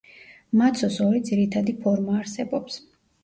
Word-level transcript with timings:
მაცოს 0.61 0.95
ორი 1.07 1.19
ძირითადი 1.27 1.77
ფორმა 1.83 2.17
არსებობს. 2.21 2.81